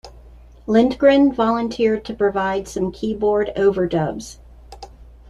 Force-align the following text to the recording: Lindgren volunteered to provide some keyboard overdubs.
Lindgren 0.65 1.31
volunteered 1.31 2.03
to 2.05 2.15
provide 2.15 2.67
some 2.67 2.91
keyboard 2.91 3.51
overdubs. 3.55 4.39